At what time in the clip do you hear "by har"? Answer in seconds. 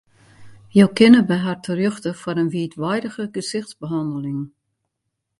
1.31-1.57